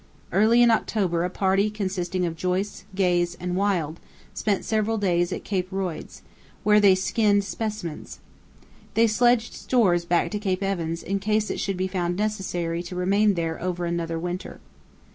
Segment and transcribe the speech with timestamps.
[0.31, 3.99] Early in October a party consisting of Joyce, Gaze, and Wild
[4.33, 6.23] spent several days at Cape Royds,
[6.63, 8.19] where they skinned specimens.
[8.95, 12.95] They sledged stores back to Cape Evans in case it should be found necessary to
[12.95, 14.59] remain there over another winter.